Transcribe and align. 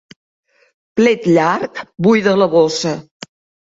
Plet 1.01 1.29
llarg 1.37 1.85
buida 2.09 2.37
la 2.43 2.53
bossa. 2.59 2.99